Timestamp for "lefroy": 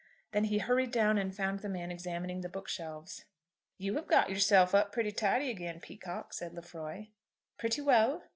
6.55-7.09